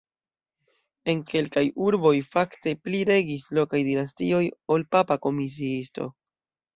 En 1.11 1.19
kelkaj 1.31 1.61
urboj 1.87 2.13
fakte 2.29 2.73
pli 2.85 3.01
regis 3.09 3.45
lokaj 3.57 3.81
dinastioj 3.89 4.41
ol 4.77 4.87
papa 4.97 5.19
komisiito. 5.27 6.07